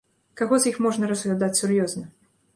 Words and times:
Каго 0.39 0.57
з 0.63 0.71
іх 0.71 0.79
можна 0.85 1.11
разглядаць 1.13 1.53
сур'ёзна? 1.61 2.05